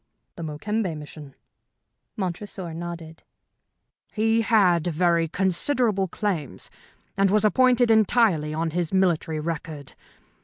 "The 0.35 0.41
Mokembe 0.41 0.97
mission?" 0.97 1.35
Montresor 2.17 2.73
nodded. 2.73 3.21
"He 4.11 4.41
had 4.41 4.87
very 4.87 5.27
considerable 5.27 6.07
claims, 6.07 6.71
and 7.15 7.29
was 7.29 7.45
appointed 7.45 7.91
entirely 7.91 8.51
on 8.51 8.71
his 8.71 8.91
military 8.91 9.39
record. 9.39 9.93